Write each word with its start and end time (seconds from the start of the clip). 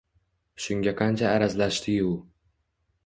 Shunga 0.63 0.93
qancha 1.01 1.27
arazlashdi-yu… 1.33 2.11